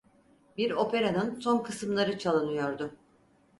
[0.57, 2.95] Bir operanın son kısımları çalınıyordu.